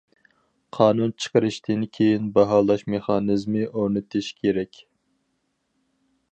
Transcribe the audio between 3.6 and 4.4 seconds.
ئورنىتىش